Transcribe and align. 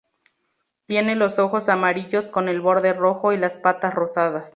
Tiene 0.87 1.15
los 1.15 1.37
ojos 1.37 1.69
amarillos 1.69 2.29
con 2.29 2.49
el 2.49 2.59
borde 2.59 2.91
rojo 2.91 3.33
y 3.33 3.37
las 3.37 3.57
patas 3.57 3.93
rosadas. 3.93 4.49